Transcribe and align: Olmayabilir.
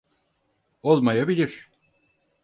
Olmayabilir. 0.83 1.69